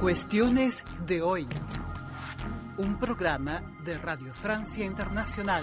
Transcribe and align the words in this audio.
Cuestiones 0.00 0.82
de 1.06 1.20
hoy. 1.20 1.46
Un 2.78 2.98
programa 2.98 3.62
de 3.84 3.98
Radio 3.98 4.32
Francia 4.32 4.82
Internacional. 4.82 5.62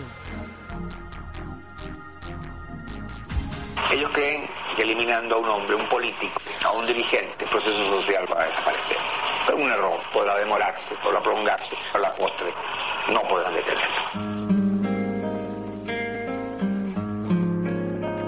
Ellos 3.91 4.11
creen 4.13 4.43
que 4.75 4.83
eliminando 4.83 5.37
a 5.37 5.39
un 5.39 5.49
hombre, 5.49 5.75
un 5.75 5.89
político, 5.89 6.39
a 6.63 6.71
un 6.71 6.85
dirigente, 6.85 7.45
el 7.45 7.49
proceso 7.49 7.99
social 7.99 8.27
va 8.31 8.43
a 8.43 8.45
desaparecer. 8.45 8.97
Pero 9.47 9.57
un 9.57 9.71
error 9.71 9.99
podrá 10.13 10.37
demorarse, 10.37 10.95
podrá 11.03 11.19
prolongarse, 11.23 11.75
a 11.95 11.97
la 11.97 12.15
postre 12.15 12.53
no 13.11 13.21
podrán 13.27 13.55
detenerlo. 13.55 14.37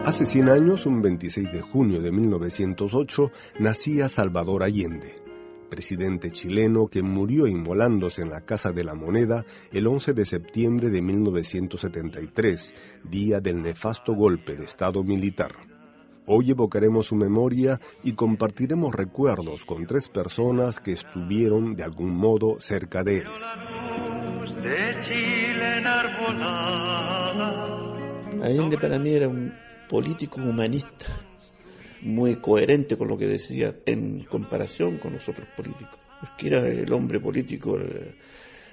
Hace 0.05 0.26
100 0.26 0.49
años, 0.49 0.87
un 0.87 1.03
26 1.03 1.51
de 1.51 1.62
junio 1.62 2.01
de 2.01 2.12
1908, 2.12 3.31
nacía 3.59 4.09
Salvador 4.09 4.63
Allende, 4.63 5.28
presidente 5.69 6.31
chileno 6.31 6.87
que 6.87 7.01
murió 7.01 7.47
inmolándose 7.47 8.21
en 8.21 8.29
la 8.29 8.41
Casa 8.41 8.71
de 8.71 8.83
la 8.83 8.95
Moneda 8.95 9.45
el 9.71 9.87
11 9.87 10.13
de 10.13 10.25
septiembre 10.25 10.89
de 10.89 11.01
1973, 11.01 12.73
día 13.03 13.39
del 13.39 13.61
nefasto 13.61 14.13
golpe 14.13 14.55
de 14.55 14.65
Estado 14.65 15.03
militar. 15.03 15.53
Hoy 16.25 16.51
evocaremos 16.51 17.07
su 17.07 17.15
memoria 17.15 17.79
y 18.03 18.13
compartiremos 18.13 18.93
recuerdos 18.93 19.65
con 19.65 19.87
tres 19.87 20.07
personas 20.07 20.79
que 20.79 20.91
estuvieron 20.91 21.75
de 21.75 21.83
algún 21.83 22.15
modo 22.15 22.59
cerca 22.59 23.03
de 23.03 23.20
él. 23.20 23.27
Allende 28.43 28.77
para 28.77 28.99
mí 28.99 29.09
era 29.11 29.27
un 29.27 29.54
político 29.89 30.39
humanista, 30.39 31.07
muy 32.01 32.37
coherente 32.37 32.97
con 32.97 33.07
lo 33.07 33.17
que 33.17 33.27
decía 33.27 33.75
en 33.85 34.23
comparación 34.23 34.97
con 34.97 35.13
los 35.13 35.27
otros 35.27 35.47
políticos, 35.55 35.99
porque 36.19 36.47
era 36.47 36.67
el 36.67 36.91
hombre 36.93 37.19
político, 37.19 37.77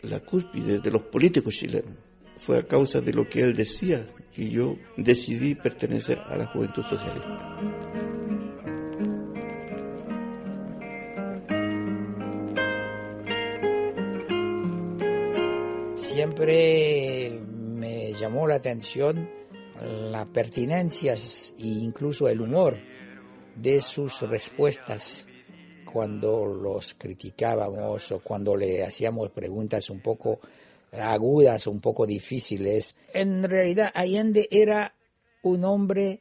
la 0.02 0.20
cúspide 0.20 0.78
de 0.78 0.90
los 0.90 1.02
políticos 1.02 1.54
chilenos. 1.54 1.94
Fue 2.38 2.58
a 2.58 2.66
causa 2.66 3.00
de 3.00 3.14
lo 3.14 3.28
que 3.28 3.40
él 3.40 3.56
decía 3.56 4.06
que 4.34 4.50
yo 4.50 4.76
decidí 4.96 5.54
pertenecer 5.54 6.18
a 6.18 6.36
la 6.36 6.46
juventud 6.46 6.82
socialista. 6.82 7.56
Siempre 15.96 17.40
me 17.50 18.12
llamó 18.12 18.46
la 18.46 18.56
atención 18.56 19.28
la 19.80 20.26
pertinencia 20.26 21.14
e 21.14 21.66
incluso 21.66 22.28
el 22.28 22.40
humor 22.40 22.76
de 23.56 23.80
sus 23.80 24.20
respuestas 24.22 25.26
cuando 25.90 26.44
los 26.44 26.94
criticábamos 26.94 28.12
o 28.12 28.20
cuando 28.20 28.54
le 28.54 28.84
hacíamos 28.84 29.30
preguntas 29.30 29.88
un 29.90 30.00
poco 30.00 30.40
agudas, 30.92 31.66
un 31.66 31.80
poco 31.80 32.06
difíciles. 32.06 32.94
En 33.12 33.42
realidad 33.44 33.90
Allende 33.94 34.48
era 34.50 34.94
un 35.42 35.64
hombre 35.64 36.20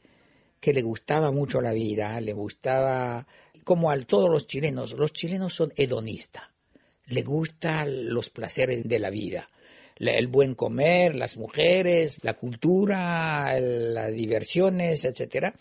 que 0.59 0.73
le 0.73 0.81
gustaba 0.81 1.31
mucho 1.31 1.61
la 1.61 1.73
vida, 1.73 2.19
le 2.21 2.33
gustaba, 2.33 3.27
como 3.63 3.91
a 3.91 3.99
todos 4.01 4.29
los 4.29 4.47
chilenos, 4.47 4.93
los 4.97 5.13
chilenos 5.13 5.53
son 5.53 5.73
hedonistas, 5.75 6.43
le 7.07 7.21
gustan 7.21 8.13
los 8.13 8.29
placeres 8.29 8.87
de 8.87 8.99
la 8.99 9.09
vida 9.09 9.49
el 9.97 10.27
buen 10.27 10.55
comer, 10.55 11.15
las 11.15 11.37
mujeres, 11.37 12.19
la 12.23 12.33
cultura, 12.33 13.57
las 13.59 14.13
diversiones, 14.13 15.05
etc. 15.05 15.53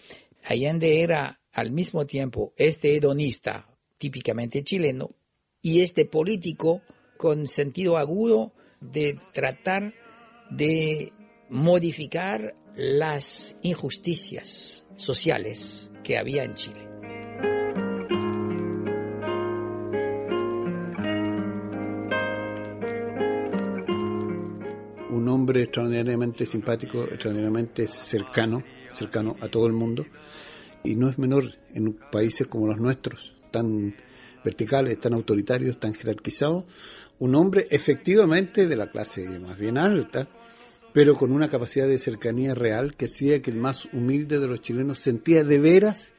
Allende 0.44 1.02
era 1.02 1.40
al 1.54 1.70
mismo 1.70 2.04
tiempo 2.04 2.52
este 2.56 2.96
hedonista 2.96 3.68
típicamente 3.96 4.62
chileno 4.62 5.14
y 5.62 5.80
este 5.80 6.04
político 6.04 6.82
con 7.16 7.48
sentido 7.48 7.96
agudo 7.96 8.52
de 8.80 9.18
tratar 9.32 9.94
de 10.50 11.12
modificar 11.48 12.54
las 12.76 13.56
injusticias 13.62 14.84
sociales 14.96 15.90
que 16.02 16.18
había 16.18 16.44
en 16.44 16.54
Chile. 16.54 16.94
un 25.14 25.28
hombre 25.28 25.62
extraordinariamente 25.62 26.44
simpático, 26.44 27.04
extraordinariamente 27.04 27.86
cercano, 27.88 28.62
cercano 28.92 29.36
a 29.40 29.48
todo 29.48 29.66
el 29.66 29.72
mundo, 29.72 30.04
y 30.84 30.94
no 30.94 31.08
es 31.08 31.18
menor 31.18 31.56
en 31.74 31.94
países 32.12 32.46
como 32.46 32.66
los 32.66 32.78
nuestros, 32.78 33.34
tan 33.50 33.96
verticales, 34.44 35.00
tan 35.00 35.14
autoritarios, 35.14 35.80
tan 35.80 35.94
jerarquizados, 35.94 36.64
un 37.18 37.34
hombre 37.34 37.66
efectivamente 37.70 38.68
de 38.68 38.76
la 38.76 38.90
clase 38.90 39.38
más 39.40 39.58
bien 39.58 39.78
alta, 39.78 40.28
pero 40.92 41.14
con 41.14 41.32
una 41.32 41.48
capacidad 41.48 41.88
de 41.88 41.98
cercanía 41.98 42.54
real 42.54 42.94
que 42.94 43.06
hacía 43.06 43.42
que 43.42 43.50
el 43.50 43.56
más 43.56 43.86
humilde 43.92 44.38
de 44.38 44.46
los 44.46 44.60
chilenos 44.60 45.00
sentía 45.00 45.42
de 45.42 45.58
veras 45.58 46.12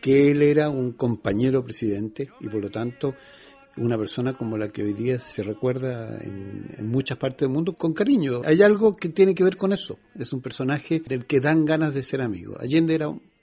que 0.00 0.30
él 0.30 0.42
era 0.42 0.70
un 0.70 0.92
compañero 0.92 1.64
presidente 1.64 2.30
y 2.40 2.48
por 2.48 2.62
lo 2.62 2.70
tanto 2.70 3.14
una 3.76 3.98
persona 3.98 4.32
como 4.32 4.56
la 4.56 4.68
que 4.68 4.82
hoy 4.82 4.92
día 4.92 5.20
se 5.20 5.42
recuerda 5.42 6.18
en, 6.22 6.88
muchas 6.88 7.18
partes 7.18 7.40
del 7.40 7.50
mundo 7.50 7.74
con 7.74 7.92
cariño. 7.92 8.40
Hay 8.44 8.62
algo 8.62 8.94
que 8.94 9.08
tiene 9.10 9.34
que 9.34 9.44
ver 9.44 9.56
con 9.56 9.72
eso. 9.72 9.98
Es 10.18 10.32
un 10.32 10.40
personaje 10.40 11.02
del 11.06 11.26
que 11.26 11.40
dan 11.40 11.64
ganas 11.64 11.92
de 11.92 12.02
ser 12.02 12.22
amigo. 12.22 12.56
Allende 12.58 12.94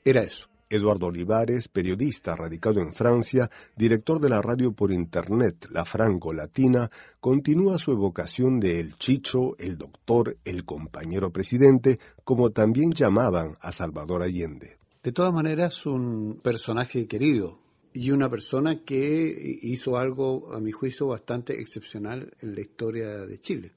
era, 0.03 0.21
eso. 0.23 0.47
Eduardo 0.73 1.07
Olivares, 1.07 1.67
periodista 1.67 2.35
radicado 2.35 2.81
en 2.81 2.93
Francia, 2.93 3.49
director 3.75 4.19
de 4.19 4.29
la 4.29 4.41
radio 4.41 4.73
por 4.73 4.91
internet 4.91 5.67
La 5.69 5.85
Franco 5.85 6.33
Latina, 6.33 6.89
continúa 7.19 7.77
su 7.77 7.91
evocación 7.91 8.59
de 8.59 8.79
el 8.79 8.95
Chicho, 8.95 9.55
el 9.59 9.77
doctor, 9.77 10.37
el 10.43 10.65
compañero 10.65 11.31
presidente, 11.31 11.99
como 12.23 12.49
también 12.49 12.91
llamaban 12.91 13.55
a 13.61 13.71
Salvador 13.71 14.23
Allende. 14.23 14.77
De 15.03 15.11
todas 15.11 15.33
maneras, 15.33 15.85
un 15.85 16.39
personaje 16.41 17.07
querido, 17.07 17.59
y 17.93 18.09
una 18.09 18.29
persona 18.29 18.83
que 18.83 19.59
hizo 19.61 19.97
algo, 19.97 20.51
a 20.53 20.59
mi 20.59 20.71
juicio, 20.71 21.07
bastante 21.07 21.61
excepcional 21.61 22.33
en 22.41 22.55
la 22.55 22.61
historia 22.61 23.27
de 23.27 23.39
Chile. 23.39 23.71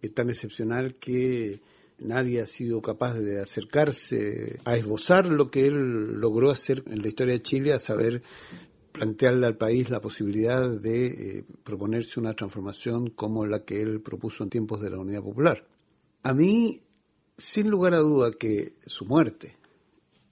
Es 0.00 0.14
tan 0.14 0.30
excepcional 0.30 0.94
que 0.94 1.60
nadie 1.98 2.40
ha 2.40 2.46
sido 2.46 2.80
capaz 2.82 3.14
de 3.14 3.40
acercarse 3.40 4.60
a 4.64 4.76
esbozar 4.76 5.26
lo 5.26 5.50
que 5.50 5.66
él 5.66 6.14
logró 6.20 6.50
hacer 6.50 6.82
en 6.86 7.02
la 7.02 7.08
historia 7.08 7.34
de 7.34 7.42
Chile, 7.42 7.72
a 7.72 7.80
saber 7.80 8.22
plantearle 8.92 9.46
al 9.46 9.56
país 9.56 9.90
la 9.90 10.00
posibilidad 10.00 10.68
de 10.68 11.06
eh, 11.06 11.44
proponerse 11.62 12.18
una 12.18 12.34
transformación 12.34 13.10
como 13.10 13.46
la 13.46 13.64
que 13.64 13.80
él 13.80 14.00
propuso 14.00 14.42
en 14.42 14.50
tiempos 14.50 14.80
de 14.80 14.90
la 14.90 14.98
Unidad 14.98 15.22
Popular. 15.22 15.66
A 16.24 16.34
mí, 16.34 16.80
sin 17.36 17.70
lugar 17.70 17.94
a 17.94 17.98
duda, 17.98 18.32
que 18.32 18.74
su 18.86 19.04
muerte 19.04 19.56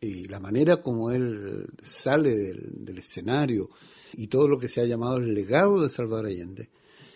y 0.01 0.27
la 0.27 0.41
manera 0.41 0.83
como 0.83 1.11
él 1.11 1.67
sale 1.85 2.37
del, 2.37 2.99
escenario 2.99 3.71
y 4.15 4.27
todo 4.29 4.49
lo 4.49 4.59
que 4.59 4.69
se 4.69 4.81
ha 4.81 4.85
llamado 4.85 5.19
el 5.19 5.35
legado 5.35 5.83
de 5.83 5.91
Salvador 5.91 6.27
Allende, 6.27 6.71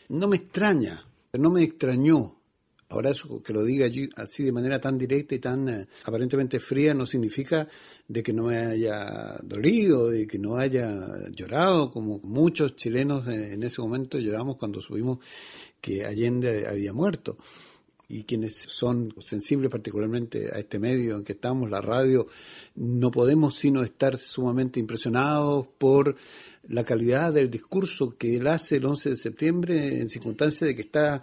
no 0.08 0.28
me 0.28 0.36
extraña, 0.36 1.06
no 1.32 1.50
me 1.50 1.62
extrañó. 1.62 2.39
Ahora 2.90 3.10
eso 3.10 3.40
que 3.40 3.52
lo 3.52 3.62
diga 3.62 3.88
así 4.16 4.42
de 4.42 4.50
manera 4.50 4.80
tan 4.80 4.98
directa 4.98 5.36
y 5.36 5.38
tan 5.38 5.68
eh, 5.68 5.86
aparentemente 6.04 6.58
fría 6.58 6.92
no 6.92 7.06
significa 7.06 7.68
de 8.08 8.20
que 8.20 8.32
no 8.32 8.44
me 8.44 8.58
haya 8.58 9.38
dolido, 9.44 10.10
de 10.10 10.26
que 10.26 10.40
no 10.40 10.56
haya 10.56 11.30
llorado, 11.30 11.92
como 11.92 12.18
muchos 12.24 12.74
chilenos 12.74 13.28
en 13.28 13.62
ese 13.62 13.80
momento 13.80 14.18
lloramos 14.18 14.56
cuando 14.56 14.80
supimos 14.80 15.18
que 15.80 16.04
Allende 16.04 16.66
había 16.66 16.92
muerto. 16.92 17.38
Y 18.08 18.24
quienes 18.24 18.56
son 18.56 19.14
sensibles 19.20 19.70
particularmente 19.70 20.50
a 20.52 20.58
este 20.58 20.80
medio 20.80 21.16
en 21.16 21.22
que 21.22 21.34
estamos, 21.34 21.70
la 21.70 21.80
radio, 21.80 22.26
no 22.74 23.12
podemos 23.12 23.54
sino 23.54 23.84
estar 23.84 24.18
sumamente 24.18 24.80
impresionados 24.80 25.68
por 25.78 26.16
la 26.68 26.82
calidad 26.82 27.32
del 27.32 27.48
discurso 27.48 28.16
que 28.18 28.36
él 28.36 28.48
hace 28.48 28.76
el 28.76 28.86
11 28.86 29.10
de 29.10 29.16
septiembre 29.16 30.00
en 30.00 30.08
circunstancias 30.08 30.66
de 30.66 30.74
que 30.74 30.82
está 30.82 31.22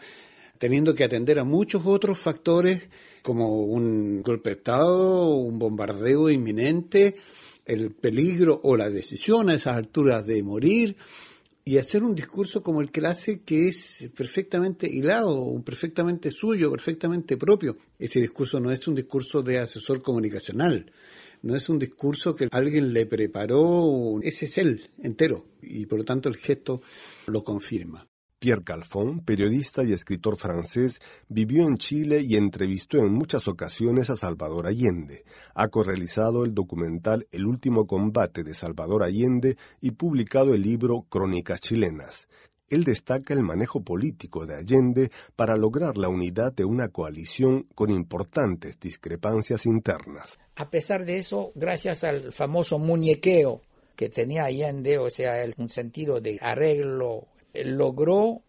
teniendo 0.57 0.95
que 0.95 1.03
atender 1.03 1.39
a 1.39 1.43
muchos 1.43 1.83
otros 1.85 2.19
factores 2.19 2.83
como 3.21 3.63
un 3.63 4.21
golpe 4.21 4.49
de 4.49 4.55
Estado, 4.55 5.35
un 5.35 5.59
bombardeo 5.59 6.29
inminente, 6.29 7.15
el 7.65 7.91
peligro 7.91 8.59
o 8.63 8.77
la 8.77 8.89
decisión 8.89 9.49
a 9.49 9.55
esas 9.55 9.75
alturas 9.75 10.25
de 10.25 10.41
morir, 10.41 10.95
y 11.65 11.77
hacer 11.77 12.01
un 12.01 12.15
discurso 12.15 12.63
como 12.63 12.79
el 12.79 12.91
que 12.91 13.05
hace, 13.05 13.41
que 13.41 13.67
es 13.67 14.09
perfectamente 14.15 14.87
hilado, 14.87 15.61
perfectamente 15.65 16.31
suyo, 16.31 16.71
perfectamente 16.71 17.35
propio. 17.35 17.77
Ese 17.99 18.21
discurso 18.21 18.61
no 18.61 18.71
es 18.71 18.87
un 18.87 18.95
discurso 18.95 19.41
de 19.41 19.59
asesor 19.59 20.01
comunicacional, 20.01 20.89
no 21.41 21.57
es 21.57 21.67
un 21.67 21.77
discurso 21.77 22.33
que 22.33 22.47
alguien 22.51 22.93
le 22.93 23.05
preparó, 23.05 24.17
ese 24.23 24.45
es 24.45 24.57
él 24.57 24.89
entero, 25.03 25.45
y 25.61 25.85
por 25.87 25.99
lo 25.99 26.05
tanto 26.05 26.29
el 26.29 26.37
gesto 26.37 26.81
lo 27.25 27.43
confirma. 27.43 28.06
Pierre 28.39 28.63
Calfon, 28.63 29.21
periodista 29.21 29.83
y 29.83 29.93
escritor 29.93 30.37
francés, 30.37 30.99
vivió 31.27 31.67
en 31.67 31.77
Chile 31.77 32.21
y 32.21 32.35
entrevistó 32.35 32.99
en 32.99 33.11
muchas 33.11 33.47
ocasiones 33.47 34.11
a 34.11 34.15
Salvador 34.15 34.67
Allende. 34.67 35.25
Ha 35.55 35.69
correalizado 35.69 36.45
el 36.45 36.53
documental 36.53 37.25
El 37.31 37.47
último 37.47 37.87
combate 37.87 38.43
de 38.43 38.53
Salvador 38.53 39.03
Allende 39.03 39.57
y 39.81 39.91
publicado 39.91 40.53
el 40.53 40.61
libro 40.61 41.07
Crónicas 41.09 41.61
chilenas. 41.61 42.27
Él 42.69 42.83
destaca 42.83 43.33
el 43.33 43.41
manejo 43.41 43.81
político 43.81 44.45
de 44.45 44.55
Allende 44.55 45.09
para 45.35 45.55
lograr 45.55 45.97
la 45.97 46.09
unidad 46.09 46.53
de 46.53 46.65
una 46.65 46.89
coalición 46.89 47.65
con 47.73 47.89
importantes 47.89 48.79
discrepancias 48.79 49.65
internas. 49.65 50.37
A 50.55 50.69
pesar 50.69 51.05
de 51.05 51.17
eso, 51.17 51.53
gracias 51.55 52.03
al 52.03 52.31
famoso 52.31 52.77
muñequeo 52.77 53.61
que 53.95 54.09
tenía 54.09 54.45
Allende, 54.45 54.99
o 54.99 55.09
sea, 55.09 55.43
un 55.57 55.69
sentido 55.69 56.21
de 56.21 56.37
arreglo 56.39 57.25
logró 57.65 58.43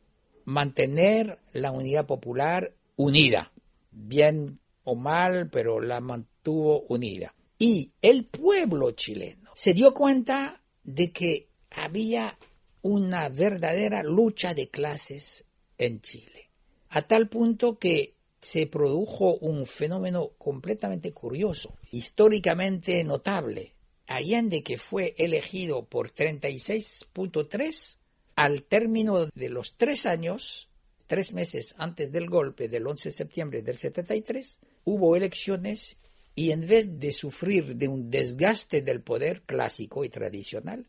mantener 0.45 1.39
la 1.53 1.73
unidad 1.73 2.07
popular 2.07 2.73
unida, 2.97 3.53
bien 3.91 4.61
o 4.85 4.95
mal, 4.95 5.51
pero 5.51 5.81
la 5.81 6.01
mantuvo 6.01 6.83
unida. 6.89 7.35
Y 7.59 7.93
el 8.01 8.25
pueblo 8.25 8.93
chileno 8.93 9.51
se 9.55 9.75
dio 9.75 9.93
cuenta 9.93 10.63
de 10.85 11.11
que 11.13 11.49
había 11.71 12.39
una 12.83 13.29
verdadera 13.29 14.03
lucha 14.03 14.55
de 14.55 14.69
clases 14.69 15.45
en 15.77 16.01
Chile, 16.01 16.51
a 16.91 17.03
tal 17.03 17.29
punto 17.29 17.79
que 17.79 18.15
se 18.41 18.67
produjo 18.67 19.35
un 19.35 19.67
fenómeno 19.67 20.31
completamente 20.39 21.13
curioso, 21.13 21.75
históricamente 21.91 23.03
notable. 23.05 23.75
Allende, 24.07 24.63
que 24.63 24.79
fue 24.79 25.15
elegido 25.19 25.85
por 25.85 26.11
36.3, 26.11 27.99
al 28.39 28.63
término 28.63 29.27
de 29.35 29.49
los 29.49 29.75
tres 29.75 30.07
años, 30.07 30.69
tres 31.09 31.33
meses 31.33 31.75
antes 31.77 32.13
del 32.13 32.31
golpe 32.31 32.69
del 32.69 32.87
11 32.87 33.09
de 33.09 33.13
septiembre 33.13 33.63
del 33.63 33.79
73, 33.79 34.61
hubo 34.85 35.17
elecciones 35.17 35.99
y 36.37 36.53
en 36.53 36.65
vez 36.65 37.01
de 37.01 37.11
sufrir 37.11 37.75
de 37.75 37.89
un 37.89 38.13
desgaste 38.13 38.83
del 38.83 39.03
poder 39.03 39.43
clásico 39.43 40.05
y 40.05 40.09
tradicional, 40.09 40.87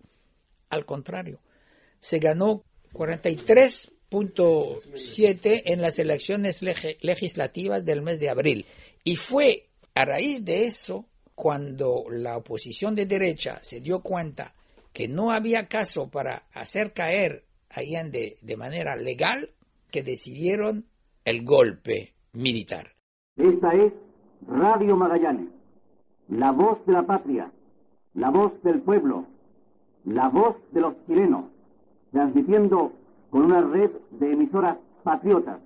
al 0.69 0.86
contrario, 0.86 1.40
se 2.00 2.19
ganó 2.19 2.63
43.7 2.94 5.63
en 5.66 5.81
las 5.81 5.98
elecciones 5.98 6.62
legislativas 6.62 7.84
del 7.84 8.04
mes 8.04 8.19
de 8.19 8.30
abril. 8.30 8.68
Y 9.04 9.16
fue 9.16 9.69
a 9.95 10.06
raíz 10.06 10.45
de 10.45 10.66
eso 10.66 11.07
cuando 11.34 12.04
la 12.12 12.38
oposición 12.38 12.94
de 12.94 13.07
derecha 13.07 13.60
se 13.63 13.81
dio 13.81 14.02
cuenta 14.02 14.54
que 15.00 15.07
no 15.07 15.31
había 15.31 15.69
caso 15.69 16.10
para 16.12 16.44
hacer 16.54 16.92
caer 16.92 17.46
a 17.69 17.80
Allende 17.80 18.36
de 18.42 18.57
manera 18.57 18.98
legal, 18.98 19.48
que 19.90 20.04
decidieron 20.04 20.88
el 21.24 21.46
golpe 21.46 22.16
militar. 22.34 22.88
Esta 23.38 23.69
es 23.75 23.94
Radio 24.46 24.98
Magallanes, 24.98 25.48
la 26.28 26.51
voz 26.51 26.86
de 26.86 26.92
la 26.92 27.04
patria, 27.04 27.50
la 28.13 28.30
voz 28.30 28.62
del 28.62 28.81
pueblo, 28.81 29.25
la 30.04 30.28
voz 30.28 30.57
de 30.74 30.81
los 30.81 30.94
chilenos, 31.07 31.45
transmitiendo 32.12 32.92
con 33.30 33.45
una 33.45 33.62
red 33.62 33.92
de 34.19 34.34
emisoras 34.34 34.80
patriotas 35.04 35.62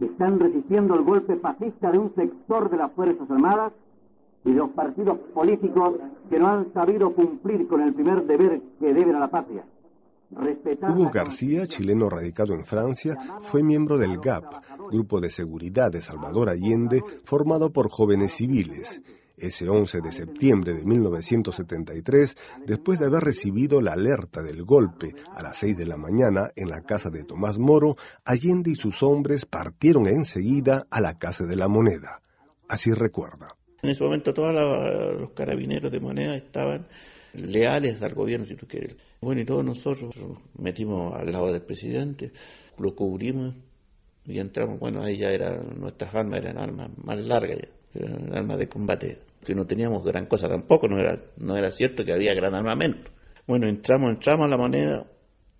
que 0.00 0.06
están 0.06 0.40
resistiendo 0.40 0.96
el 0.96 1.02
golpe 1.02 1.36
fascista 1.36 1.92
de 1.92 1.98
un 1.98 2.12
sector 2.16 2.68
de 2.68 2.78
las 2.78 2.90
Fuerzas 2.94 3.30
Armadas 3.30 3.72
y 4.44 4.50
los 4.50 4.70
partidos 4.70 5.18
políticos 5.34 5.96
que 6.28 6.38
no 6.38 6.48
han 6.48 6.72
sabido 6.72 7.14
cumplir 7.14 7.66
con 7.66 7.82
el 7.82 7.94
primer 7.94 8.26
deber 8.26 8.60
que 8.78 8.94
deben 8.94 9.16
a 9.16 9.20
la 9.20 9.30
patria. 9.30 9.64
Hugo 10.32 11.10
García, 11.12 11.66
chileno 11.66 12.08
radicado 12.08 12.54
en 12.54 12.64
Francia, 12.64 13.16
fue 13.42 13.64
miembro 13.64 13.98
del 13.98 14.18
GAP, 14.18 14.44
Grupo 14.90 15.20
de 15.20 15.28
Seguridad 15.28 15.90
de 15.90 16.00
Salvador 16.00 16.48
Allende, 16.50 17.02
formado 17.24 17.72
por 17.72 17.90
jóvenes 17.90 18.32
civiles. 18.32 19.02
Ese 19.36 19.68
11 19.68 20.02
de 20.02 20.12
septiembre 20.12 20.74
de 20.74 20.84
1973, 20.84 22.36
después 22.66 22.98
de 23.00 23.06
haber 23.06 23.24
recibido 23.24 23.80
la 23.80 23.94
alerta 23.94 24.42
del 24.42 24.64
golpe 24.64 25.14
a 25.34 25.42
las 25.42 25.56
6 25.56 25.78
de 25.78 25.86
la 25.86 25.96
mañana 25.96 26.50
en 26.54 26.68
la 26.68 26.82
casa 26.82 27.10
de 27.10 27.24
Tomás 27.24 27.58
Moro, 27.58 27.96
Allende 28.24 28.70
y 28.70 28.76
sus 28.76 29.02
hombres 29.02 29.46
partieron 29.46 30.06
enseguida 30.06 30.86
a 30.90 31.00
la 31.00 31.18
Casa 31.18 31.44
de 31.44 31.56
la 31.56 31.68
Moneda. 31.68 32.20
Así 32.68 32.92
recuerda. 32.92 33.56
En 33.82 33.90
ese 33.90 34.04
momento 34.04 34.34
todos 34.34 34.52
los 35.18 35.30
carabineros 35.30 35.90
de 35.90 36.00
moneda 36.00 36.34
estaban 36.36 36.86
leales 37.34 38.02
al 38.02 38.14
gobierno, 38.14 38.46
si 38.46 38.54
tú 38.54 38.66
quieres. 38.66 38.96
Bueno, 39.20 39.40
y 39.40 39.44
todos 39.44 39.64
nosotros 39.64 40.14
nos 40.16 40.38
metimos 40.58 41.14
al 41.14 41.32
lado 41.32 41.52
del 41.52 41.62
presidente, 41.62 42.32
lo 42.78 42.94
cubrimos 42.94 43.54
y 44.26 44.38
entramos, 44.38 44.78
bueno, 44.78 45.02
ahí 45.02 45.16
ya 45.16 45.30
eran, 45.30 45.78
nuestras 45.78 46.14
armas 46.14 46.40
eran 46.40 46.58
armas 46.58 46.90
más 47.02 47.18
largas 47.24 47.58
ya, 47.58 48.00
eran 48.00 48.34
armas 48.34 48.58
de 48.58 48.68
combate, 48.68 49.18
que 49.44 49.54
no 49.54 49.66
teníamos 49.66 50.04
gran 50.04 50.26
cosa 50.26 50.48
tampoco, 50.48 50.88
no 50.88 50.98
era, 50.98 51.18
no 51.38 51.56
era 51.56 51.70
cierto 51.70 52.04
que 52.04 52.12
había 52.12 52.34
gran 52.34 52.54
armamento. 52.54 53.10
Bueno, 53.46 53.66
entramos, 53.66 54.10
entramos 54.10 54.46
a 54.46 54.48
la 54.48 54.56
moneda, 54.56 55.06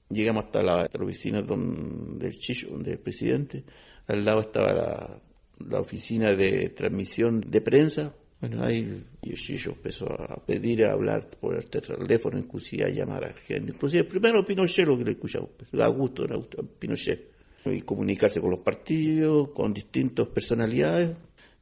llegamos 0.08 0.44
hasta 0.44 0.62
la, 0.62 0.88
oficina 1.00 1.42
del 1.42 2.38
Chicho, 2.38 2.68
del 2.78 2.98
presidente, 2.98 3.64
al 4.06 4.24
lado 4.24 4.40
estaba 4.40 4.72
la, 4.72 5.20
la 5.68 5.80
oficina 5.80 6.34
de 6.34 6.70
transmisión 6.70 7.40
de 7.40 7.60
prensa. 7.60 8.14
Bueno, 8.40 8.64
ahí 8.64 9.04
Yoshio 9.22 9.72
empezó 9.72 10.06
a 10.10 10.42
pedir 10.46 10.84
a 10.84 10.92
hablar 10.92 11.28
por 11.28 11.56
el 11.56 11.68
teléfono, 11.68 12.38
inclusive 12.38 12.84
a 12.84 12.88
llamar 12.88 13.24
a 13.24 13.34
gente. 13.34 13.72
Inclusive 13.72 14.04
primero 14.04 14.44
Pinochet 14.44 14.86
lo 14.86 14.96
que 14.96 15.04
le 15.04 15.10
escuchamos, 15.10 15.50
pues, 15.56 15.82
a 15.82 15.88
gusto, 15.88 16.24
a 16.24 16.62
Pinochet. 16.78 17.30
Y 17.66 17.82
comunicarse 17.82 18.40
con 18.40 18.50
los 18.50 18.60
partidos, 18.60 19.50
con 19.50 19.74
distintas 19.74 20.26
personalidades. 20.28 21.14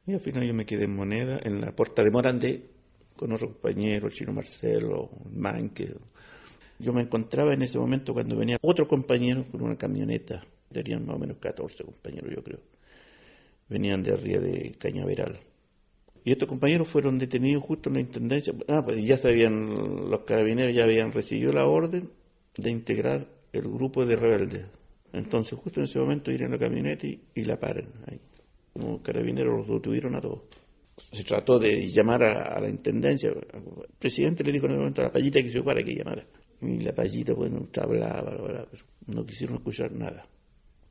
Y 0.07 0.13
al 0.13 0.21
final 0.21 0.47
yo 0.47 0.53
me 0.53 0.65
quedé 0.65 0.85
en 0.85 0.95
moneda 0.95 1.41
en 1.43 1.59
la 1.59 1.75
puerta 1.75 2.01
de 2.03 2.11
Morandé 2.11 2.63
con 3.17 3.33
otro 3.33 3.47
compañero, 3.47 4.07
el 4.07 4.13
chino 4.13 4.31
Marcelo, 4.31 5.09
Manque. 5.33 5.93
Yo 6.79 6.93
me 6.93 7.01
encontraba 7.01 7.53
en 7.53 7.63
ese 7.63 7.77
momento 7.77 8.13
cuando 8.13 8.37
venía 8.37 8.57
otro 8.61 8.87
compañero 8.87 9.45
con 9.51 9.61
una 9.61 9.77
camioneta. 9.77 10.41
Tenían 10.71 11.05
más 11.05 11.17
o 11.17 11.19
menos 11.19 11.35
14 11.37 11.83
compañeros, 11.83 12.33
yo 12.33 12.41
creo 12.41 12.59
venían 13.69 14.03
de 14.03 14.13
arriba 14.13 14.39
de 14.39 14.75
Cañaveral. 14.77 15.39
Y 16.25 16.31
estos 16.31 16.49
compañeros 16.49 16.87
fueron 16.87 17.17
detenidos 17.17 17.63
justo 17.63 17.89
en 17.89 17.95
la 17.95 18.01
intendencia. 18.01 18.53
Ah, 18.67 18.83
pues 18.83 19.03
ya 19.03 19.17
sabían, 19.17 20.09
los 20.09 20.21
carabineros 20.21 20.75
ya 20.75 20.83
habían 20.83 21.11
recibido 21.11 21.53
la 21.53 21.65
orden 21.65 22.09
de 22.57 22.69
integrar 22.69 23.27
el 23.53 23.61
grupo 23.61 24.05
de 24.05 24.15
rebeldes. 24.15 24.65
Entonces, 25.13 25.57
justo 25.57 25.79
en 25.79 25.85
ese 25.85 25.99
momento, 25.99 26.31
ir 26.31 26.43
en 26.43 26.51
la 26.51 26.59
camioneta 26.59 27.07
y, 27.07 27.43
la 27.45 27.59
paren. 27.59 27.87
Ahí. 28.07 28.19
Como 28.73 29.01
carabineros 29.01 29.67
los 29.67 29.67
detuvieron 29.67 30.15
a 30.15 30.21
todos. 30.21 30.41
Se 31.11 31.23
trató 31.23 31.57
de 31.57 31.89
llamar 31.89 32.23
a, 32.23 32.59
la 32.59 32.69
intendencia. 32.69 33.29
El 33.29 33.63
presidente 33.97 34.43
le 34.43 34.51
dijo 34.51 34.65
en 34.65 34.73
el 34.73 34.77
momento 34.79 35.01
a 35.01 35.05
la 35.05 35.11
payita 35.11 35.41
que 35.41 35.49
se 35.49 35.59
ocupara 35.59 35.81
que 35.81 35.95
llamara. 35.95 36.25
Y 36.61 36.81
la 36.81 36.93
payita, 36.93 37.33
bueno, 37.33 37.67
hablaba, 37.81 38.67
no 39.07 39.25
quisieron 39.25 39.57
escuchar 39.57 39.93
nada. 39.93 40.27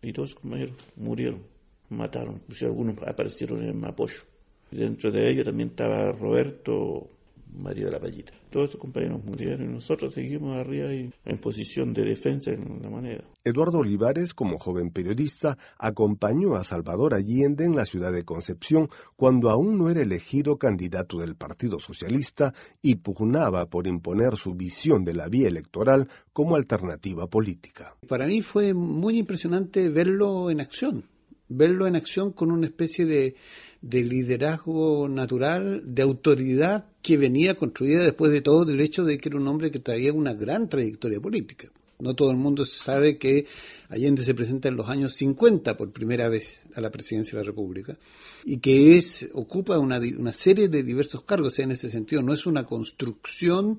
Y 0.01 0.13
todos 0.13 0.31
los 0.31 0.41
compañeros 0.41 0.75
murieron 0.97 1.58
mataron, 1.91 2.37
incluso 2.37 2.67
algunos 2.67 2.97
aparecieron 3.07 3.63
en 3.63 3.85
apoyo. 3.85 4.23
Y 4.71 4.77
dentro 4.77 5.11
de 5.11 5.31
ellos 5.31 5.45
también 5.45 5.71
estaba 5.71 6.13
Roberto 6.13 7.09
María 7.55 7.87
de 7.87 7.93
la 7.93 8.01
Pallita. 8.01 8.33
Todos 8.51 8.67
estos 8.67 8.81
compañeros 8.81 9.25
murieron 9.25 9.71
y 9.71 9.73
nosotros 9.75 10.15
seguimos 10.15 10.57
arriba 10.57 10.93
y 10.93 11.11
en 11.25 11.39
posición 11.39 11.93
de 11.93 12.05
defensa 12.05 12.51
en 12.51 12.81
la 12.83 12.89
moneda. 12.89 13.25
Eduardo 13.45 13.79
Olivares, 13.79 14.35
como 14.35 14.59
joven 14.59 14.91
periodista, 14.91 15.57
acompañó 15.79 16.57
a 16.57 16.65
Salvador 16.65 17.15
Allende 17.15 17.65
en 17.65 17.77
la 17.77 17.85
ciudad 17.85 18.13
de 18.13 18.25
Concepción 18.25 18.89
cuando 19.17 19.51
aún 19.51 19.79
no 19.79 19.91
era 19.91 20.03
elegido 20.03 20.57
candidato 20.57 21.19
del 21.19 21.37
Partido 21.37 21.79
Socialista 21.79 22.55
y 22.83 22.97
pugnaba 22.97 23.67
por 23.67 23.87
imponer 23.87 24.37
su 24.37 24.55
visión 24.55 25.05
de 25.05 25.15
la 25.15 25.29
vía 25.29 25.49
electoral 25.49 26.09
como 26.33 26.57
alternativa 26.57 27.27
política. 27.27 27.97
Para 28.07 28.27
mí 28.27 28.43
fue 28.43 28.75
muy 28.75 29.19
impresionante 29.19 29.89
verlo 29.89 30.51
en 30.51 30.61
acción 30.61 31.05
verlo 31.49 31.87
en 31.87 31.97
acción 31.97 32.33
con 32.33 32.51
una 32.51 32.67
especie 32.67 33.07
de, 33.07 33.37
de, 33.81 34.03
liderazgo 34.03 35.09
natural, 35.09 35.83
de 35.85 36.03
autoridad 36.03 36.87
que 37.03 37.17
venía 37.17 37.55
construida 37.55 38.05
después 38.05 38.33
de 38.33 38.43
todo 38.43 38.65
del 38.65 38.81
hecho 38.81 39.05
de 39.05 39.19
que 39.19 39.29
era 39.29 39.39
un 39.39 39.49
hombre 39.49 39.71
que 39.71 39.79
traía 39.79 40.13
una 40.13 40.35
gran 40.35 40.69
trayectoria 40.69 41.21
política. 41.21 41.69
No 42.01 42.15
todo 42.15 42.31
el 42.31 42.37
mundo 42.37 42.65
sabe 42.65 43.19
que 43.19 43.47
Allende 43.89 44.23
se 44.23 44.33
presenta 44.33 44.69
en 44.69 44.77
los 44.77 44.89
años 44.89 45.15
50 45.15 45.77
por 45.77 45.91
primera 45.91 46.29
vez 46.29 46.63
a 46.75 46.81
la 46.81 46.93
presidencia 46.93 47.37
de 47.37 47.45
la 47.45 47.51
República 47.51 47.99
y 48.45 48.59
que 48.59 48.97
es 48.97 49.29
ocupa 49.33 49.79
una, 49.79 49.99
una 49.99 50.33
serie 50.33 50.69
de 50.69 50.85
diversos 50.85 51.25
cargos. 51.25 51.59
en 51.59 51.73
ese 51.73 51.91
sentido, 51.91 52.23
no 52.23 52.33
es 52.33 52.47
una 52.47 52.65
construcción 52.65 53.79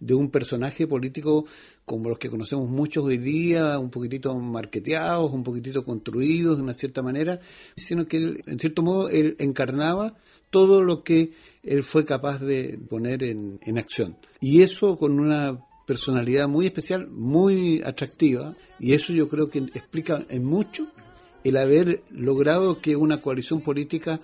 de 0.00 0.14
un 0.14 0.30
personaje 0.30 0.88
político 0.88 1.46
como 1.84 2.08
los 2.08 2.18
que 2.18 2.28
conocemos 2.28 2.68
muchos 2.68 3.04
hoy 3.04 3.18
día, 3.18 3.78
un 3.78 3.90
poquitito 3.90 4.36
marketeados, 4.36 5.32
un 5.32 5.44
poquitito 5.44 5.84
construidos 5.84 6.56
de 6.56 6.64
una 6.64 6.74
cierta 6.74 7.02
manera, 7.02 7.40
sino 7.76 8.06
que 8.06 8.16
él, 8.16 8.42
en 8.46 8.58
cierto 8.58 8.82
modo 8.82 9.08
él 9.10 9.36
encarnaba 9.38 10.16
todo 10.50 10.82
lo 10.82 11.04
que 11.04 11.34
él 11.62 11.84
fue 11.84 12.04
capaz 12.04 12.40
de 12.40 12.80
poner 12.88 13.22
en, 13.22 13.60
en 13.62 13.78
acción. 13.78 14.16
Y 14.40 14.62
eso 14.62 14.98
con 14.98 15.20
una 15.20 15.69
personalidad 15.90 16.46
muy 16.46 16.66
especial, 16.66 17.08
muy 17.08 17.82
atractiva, 17.84 18.54
y 18.78 18.92
eso 18.92 19.12
yo 19.12 19.28
creo 19.28 19.48
que 19.48 19.58
explica 19.58 20.22
en 20.28 20.44
mucho 20.44 20.86
el 21.42 21.56
haber 21.56 22.04
logrado 22.10 22.80
que 22.80 22.94
una 22.94 23.20
coalición 23.20 23.60
política 23.60 24.20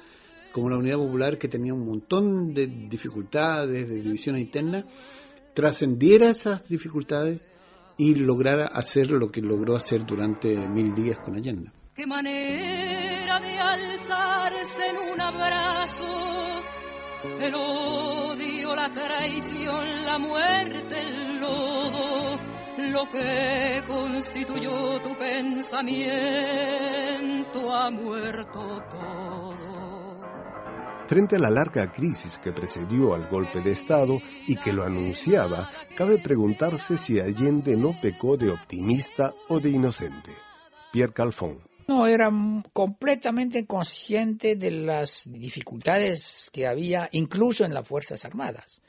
como 0.53 0.71
la 0.71 0.77
Unidad 0.77 0.99
Popular, 0.99 1.39
que 1.39 1.49
tenía 1.49 1.75
un 1.75 1.85
montón 1.85 2.55
de 2.55 2.69
dificultades, 2.69 3.89
de 3.89 3.97
divisiones 3.97 4.43
internas, 4.43 4.85
trascendiera 5.55 6.31
esas 6.31 6.69
dificultades 6.69 7.41
y 7.99 8.15
lograra 8.15 8.67
hacer 8.67 9.11
lo 9.11 9.29
que 9.29 9.43
logró 9.43 9.75
hacer 9.75 10.07
durante 10.07 10.57
mil 10.69 10.95
días 10.95 11.19
con 11.19 11.35
Allende. 11.35 11.73
Qué 11.97 12.07
manera 12.07 13.41
de 13.41 13.59
alzarse 13.59 14.83
en 14.89 14.97
un 15.13 15.21
abrazo, 15.21 16.05
la 18.77 18.93
traición, 18.93 20.05
la 20.05 20.19
muerte, 20.19 21.01
el 21.01 21.41
lodo, 21.41 22.39
lo 22.79 23.11
que 23.11 23.83
constituyó 23.87 25.01
tu 25.01 25.17
pensamiento 25.17 25.97
ha 27.75 27.91
muerto 27.91 28.83
todo. 28.91 29.57
Frente 31.09 31.37
a 31.37 31.39
la 31.39 31.51
larga 31.51 31.91
crisis 31.91 32.39
que 32.39 32.53
precedió 32.53 33.15
al 33.15 33.29
golpe 33.29 33.61
de 33.61 33.73
Estado 33.73 34.21
y 34.47 34.57
que 34.57 34.73
lo 34.73 34.83
anunciaba, 34.85 35.71
cabe 35.97 36.19
preguntarse 36.19 36.99
si 36.99 37.19
Allende 37.21 37.77
no 37.77 37.95
pecó 38.03 38.37
de 38.37 38.51
optimista 38.51 39.33
o 39.49 39.59
de 39.59 39.71
inocente. 39.71 40.33
Pierre 40.93 41.15
Calfon. 41.15 41.61
No, 41.89 42.07
era 42.07 42.33
completamente 42.73 43.65
consciente 43.67 44.57
de 44.57 44.73
las 44.73 45.31
dificultades 45.31 46.51
que 46.53 46.67
había, 46.67 47.09
incluso 47.13 47.65
en 47.65 47.75
las 47.75 47.87
Fuerzas 47.87 48.25
Armadas. 48.25 48.83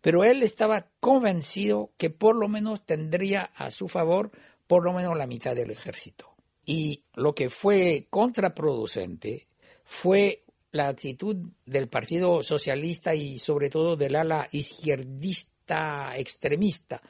Pero 0.00 0.22
él 0.22 0.42
estaba 0.42 0.86
convencido 1.00 1.92
que 1.96 2.10
por 2.10 2.36
lo 2.36 2.48
menos 2.48 2.86
tendría 2.86 3.50
a 3.56 3.70
su 3.70 3.88
favor 3.88 4.30
por 4.66 4.84
lo 4.84 4.92
menos 4.92 5.16
la 5.16 5.26
mitad 5.26 5.56
del 5.56 5.70
ejército. 5.70 6.34
Y 6.64 7.04
lo 7.14 7.34
que 7.34 7.50
fue 7.50 8.06
contraproducente 8.08 9.48
fue 9.84 10.44
la 10.70 10.88
actitud 10.88 11.36
del 11.66 11.88
Partido 11.88 12.42
Socialista 12.42 13.14
y 13.14 13.38
sobre 13.38 13.70
todo 13.70 13.96
del 13.96 14.16
ala 14.16 14.48
izquierdista 14.52 16.16
extremista 16.16 17.02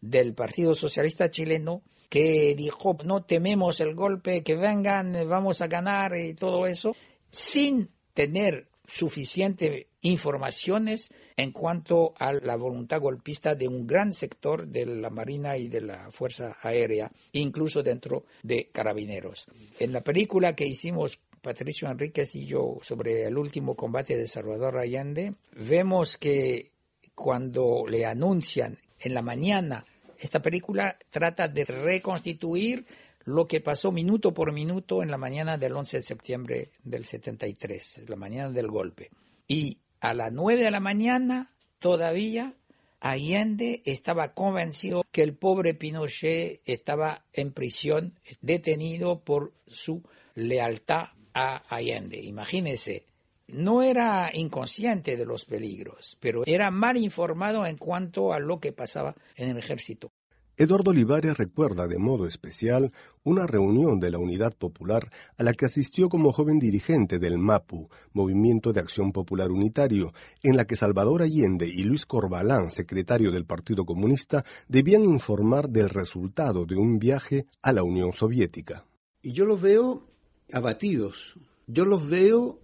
del 0.00 0.34
Partido 0.34 0.74
Socialista 0.74 1.30
chileno 1.30 1.82
que 2.08 2.54
dijo 2.54 2.96
no 3.04 3.24
tememos 3.24 3.80
el 3.80 3.94
golpe, 3.94 4.42
que 4.42 4.56
vengan, 4.56 5.14
vamos 5.28 5.60
a 5.60 5.66
ganar 5.66 6.16
y 6.16 6.34
todo 6.34 6.66
eso, 6.66 6.94
sin 7.30 7.90
tener 8.14 8.68
suficientes 8.86 9.86
informaciones 10.00 11.10
en 11.36 11.52
cuanto 11.52 12.14
a 12.18 12.32
la 12.32 12.56
voluntad 12.56 13.00
golpista 13.00 13.54
de 13.54 13.68
un 13.68 13.86
gran 13.86 14.12
sector 14.12 14.66
de 14.66 14.86
la 14.86 15.10
Marina 15.10 15.56
y 15.56 15.68
de 15.68 15.82
la 15.82 16.10
Fuerza 16.10 16.56
Aérea, 16.62 17.10
incluso 17.32 17.82
dentro 17.82 18.24
de 18.42 18.70
Carabineros. 18.70 19.46
En 19.78 19.92
la 19.92 20.02
película 20.02 20.56
que 20.56 20.66
hicimos 20.66 21.20
Patricio 21.42 21.88
Enríquez 21.88 22.34
y 22.34 22.46
yo 22.46 22.78
sobre 22.82 23.24
el 23.24 23.36
último 23.36 23.76
combate 23.76 24.16
de 24.16 24.26
Salvador 24.26 24.78
Allende, 24.78 25.34
vemos 25.52 26.16
que 26.16 26.72
cuando 27.14 27.84
le 27.88 28.06
anuncian 28.06 28.78
en 29.00 29.14
la 29.14 29.22
mañana, 29.22 29.84
esta 30.18 30.42
película 30.42 30.98
trata 31.10 31.48
de 31.48 31.64
reconstituir 31.64 32.86
lo 33.24 33.46
que 33.46 33.60
pasó 33.60 33.92
minuto 33.92 34.32
por 34.32 34.52
minuto 34.52 35.02
en 35.02 35.10
la 35.10 35.18
mañana 35.18 35.58
del 35.58 35.74
11 35.74 35.98
de 35.98 36.02
septiembre 36.02 36.70
del 36.82 37.04
73, 37.04 38.04
la 38.08 38.16
mañana 38.16 38.50
del 38.50 38.68
golpe. 38.68 39.10
Y 39.46 39.78
a 40.00 40.14
las 40.14 40.32
9 40.32 40.64
de 40.64 40.70
la 40.70 40.80
mañana 40.80 41.52
todavía 41.78 42.54
Allende 43.00 43.82
estaba 43.84 44.34
convencido 44.34 45.04
que 45.12 45.22
el 45.22 45.34
pobre 45.36 45.74
Pinochet 45.74 46.60
estaba 46.64 47.24
en 47.32 47.52
prisión, 47.52 48.18
detenido 48.40 49.20
por 49.20 49.52
su 49.66 50.02
lealtad 50.34 51.08
a 51.32 51.62
Allende. 51.68 52.20
Imagínese, 52.20 53.04
no 53.48 53.82
era 53.82 54.30
inconsciente 54.32 55.16
de 55.16 55.26
los 55.26 55.44
peligros, 55.44 56.16
pero 56.20 56.42
era 56.46 56.70
mal 56.70 56.96
informado 56.96 57.66
en 57.66 57.76
cuanto 57.76 58.32
a 58.32 58.40
lo 58.40 58.60
que 58.60 58.72
pasaba 58.72 59.14
en 59.36 59.48
el 59.48 59.58
ejército. 59.58 60.12
Eduardo 60.60 60.90
Olivares 60.90 61.38
recuerda 61.38 61.86
de 61.86 61.98
modo 61.98 62.26
especial 62.26 62.92
una 63.22 63.46
reunión 63.46 64.00
de 64.00 64.10
la 64.10 64.18
Unidad 64.18 64.56
Popular 64.56 65.08
a 65.36 65.44
la 65.44 65.52
que 65.52 65.66
asistió 65.66 66.08
como 66.08 66.32
joven 66.32 66.58
dirigente 66.58 67.20
del 67.20 67.38
MAPU, 67.38 67.88
Movimiento 68.12 68.72
de 68.72 68.80
Acción 68.80 69.12
Popular 69.12 69.52
Unitario, 69.52 70.12
en 70.42 70.56
la 70.56 70.64
que 70.64 70.74
Salvador 70.74 71.22
Allende 71.22 71.68
y 71.68 71.84
Luis 71.84 72.06
Corbalán, 72.06 72.72
secretario 72.72 73.30
del 73.30 73.44
Partido 73.46 73.84
Comunista, 73.84 74.44
debían 74.66 75.04
informar 75.04 75.68
del 75.68 75.90
resultado 75.90 76.66
de 76.66 76.74
un 76.74 76.98
viaje 76.98 77.46
a 77.62 77.72
la 77.72 77.84
Unión 77.84 78.12
Soviética. 78.12 78.84
Y 79.22 79.30
yo 79.34 79.44
los 79.44 79.62
veo 79.62 80.08
abatidos. 80.52 81.36
Yo 81.68 81.84
los 81.84 82.08
veo, 82.08 82.58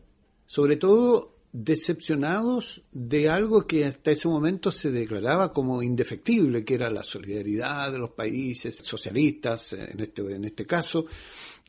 sobre 0.54 0.76
todo, 0.76 1.34
decepcionados 1.52 2.82
de 2.92 3.28
algo 3.28 3.66
que 3.66 3.86
hasta 3.86 4.12
ese 4.12 4.28
momento 4.28 4.70
se 4.70 4.92
declaraba 4.92 5.50
como 5.50 5.82
indefectible, 5.82 6.64
que 6.64 6.74
era 6.74 6.90
la 6.90 7.02
solidaridad 7.02 7.90
de 7.90 7.98
los 7.98 8.10
países 8.10 8.76
socialistas, 8.80 9.72
en 9.72 9.98
este, 9.98 10.22
en 10.32 10.44
este 10.44 10.64
caso, 10.64 11.06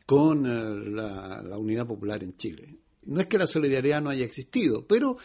con 0.06 0.46
eh, 0.46 0.88
la, 0.88 1.42
la 1.42 1.58
unidad 1.58 1.84
popular 1.84 2.22
en 2.22 2.36
Chile. 2.36 2.76
No 3.06 3.20
es 3.20 3.26
que 3.26 3.38
la 3.38 3.48
solidaridad 3.48 4.00
no 4.00 4.10
haya 4.10 4.24
existido, 4.24 4.86
pero 4.86 5.16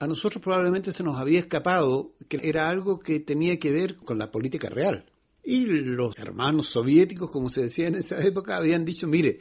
a 0.00 0.08
nosotros 0.08 0.42
probablemente 0.42 0.90
se 0.90 1.04
nos 1.04 1.16
había 1.16 1.38
escapado 1.38 2.16
que 2.26 2.40
era 2.42 2.68
algo 2.68 2.98
que 2.98 3.20
tenía 3.20 3.60
que 3.60 3.70
ver 3.70 3.94
con 3.94 4.18
la 4.18 4.32
política 4.32 4.70
real. 4.70 5.06
Y 5.44 5.60
los 5.60 6.18
hermanos 6.18 6.66
soviéticos, 6.66 7.30
como 7.30 7.48
se 7.48 7.62
decía 7.62 7.86
en 7.86 7.94
esa 7.94 8.20
época, 8.26 8.56
habían 8.56 8.84
dicho, 8.84 9.06
mire, 9.06 9.38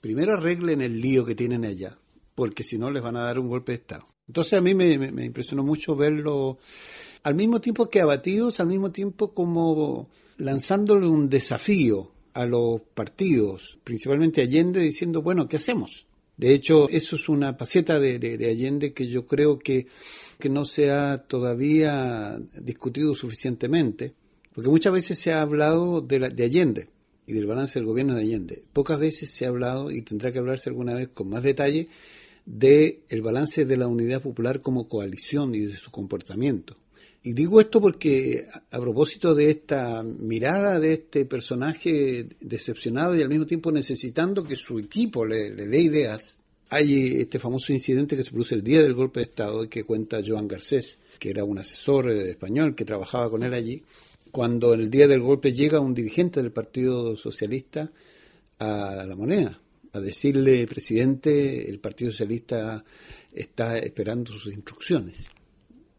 primero 0.00 0.34
arreglen 0.34 0.80
el 0.80 1.00
lío 1.00 1.26
que 1.26 1.34
tienen 1.34 1.64
allá, 1.64 1.98
porque 2.36 2.62
si 2.62 2.78
no 2.78 2.92
les 2.92 3.02
van 3.02 3.16
a 3.16 3.24
dar 3.24 3.40
un 3.40 3.48
golpe 3.48 3.72
de 3.72 3.78
Estado. 3.78 4.06
Entonces 4.28 4.52
a 4.58 4.60
mí 4.62 4.74
me, 4.74 4.92
impresionó 5.24 5.64
mucho 5.64 5.96
verlo 5.96 6.58
al 7.24 7.34
mismo 7.34 7.60
tiempo 7.60 7.86
que 7.86 8.00
abatidos, 8.00 8.60
al 8.60 8.68
mismo 8.68 8.92
tiempo 8.92 9.34
como 9.34 10.08
lanzándole 10.36 11.06
un 11.06 11.28
desafío 11.28 12.12
a 12.34 12.44
los 12.44 12.82
partidos, 12.94 13.78
principalmente 13.82 14.42
Allende, 14.42 14.80
diciendo, 14.80 15.22
bueno, 15.22 15.48
¿qué 15.48 15.56
hacemos? 15.56 16.06
De 16.36 16.52
hecho, 16.52 16.88
eso 16.90 17.16
es 17.16 17.28
una 17.30 17.54
faceta 17.54 17.98
de, 17.98 18.46
Allende 18.46 18.92
que 18.92 19.06
yo 19.06 19.26
creo 19.26 19.58
que, 19.58 19.86
que, 20.38 20.50
no 20.50 20.66
se 20.66 20.90
ha 20.90 21.22
todavía 21.22 22.38
discutido 22.60 23.14
suficientemente, 23.14 24.12
porque 24.52 24.68
muchas 24.68 24.92
veces 24.92 25.18
se 25.18 25.32
ha 25.32 25.40
hablado 25.40 26.02
de, 26.02 26.18
de 26.18 26.44
Allende, 26.44 26.88
y 27.26 27.32
del 27.32 27.46
balance 27.46 27.78
del 27.78 27.86
gobierno 27.86 28.14
de 28.14 28.20
Allende. 28.20 28.62
Pocas 28.72 28.98
veces 28.98 29.30
se 29.30 29.46
ha 29.46 29.48
hablado, 29.48 29.90
y 29.90 30.02
tendrá 30.02 30.30
que 30.30 30.38
hablarse 30.38 30.68
alguna 30.68 30.94
vez 30.94 31.08
con 31.08 31.30
más 31.30 31.42
detalle, 31.42 31.88
de 32.46 33.02
el 33.08 33.22
balance 33.22 33.64
de 33.64 33.76
la 33.76 33.88
unidad 33.88 34.22
popular 34.22 34.62
como 34.62 34.88
coalición 34.88 35.54
y 35.54 35.66
de 35.66 35.76
su 35.76 35.90
comportamiento. 35.90 36.76
Y 37.22 37.32
digo 37.32 37.60
esto 37.60 37.80
porque 37.80 38.46
a, 38.70 38.80
propósito 38.80 39.34
de 39.34 39.50
esta 39.50 40.04
mirada 40.04 40.78
de 40.78 40.92
este 40.92 41.24
personaje 41.24 42.28
decepcionado 42.40 43.16
y 43.16 43.22
al 43.22 43.28
mismo 43.28 43.46
tiempo 43.46 43.72
necesitando 43.72 44.44
que 44.44 44.54
su 44.54 44.78
equipo 44.78 45.26
le, 45.26 45.50
le 45.50 45.66
dé 45.66 45.80
ideas, 45.80 46.40
hay 46.70 47.20
este 47.20 47.40
famoso 47.40 47.72
incidente 47.72 48.16
que 48.16 48.22
se 48.22 48.30
produce 48.30 48.54
el 48.54 48.62
día 48.62 48.80
del 48.80 48.94
golpe 48.94 49.20
de 49.20 49.24
Estado 49.24 49.64
y 49.64 49.68
que 49.68 49.82
cuenta 49.82 50.22
Joan 50.24 50.46
Garcés, 50.46 51.00
que 51.18 51.30
era 51.30 51.42
un 51.42 51.58
asesor 51.58 52.10
eh, 52.10 52.30
español 52.30 52.76
que 52.76 52.84
trabajaba 52.84 53.28
con 53.28 53.42
él 53.42 53.54
allí, 53.54 53.82
cuando 54.30 54.74
el 54.74 54.88
día 54.88 55.08
del 55.08 55.20
golpe 55.20 55.52
llega 55.52 55.80
un 55.80 55.94
dirigente 55.94 56.40
del 56.40 56.52
Partido 56.52 57.16
Socialista 57.16 57.90
a 58.58 59.04
la 59.04 59.16
moneda, 59.16 59.60
a 59.96 60.00
decirle, 60.00 60.66
presidente, 60.66 61.68
el 61.68 61.78
Partido 61.80 62.10
Socialista 62.10 62.84
está 63.32 63.78
esperando 63.78 64.32
sus 64.32 64.52
instrucciones. 64.52 65.26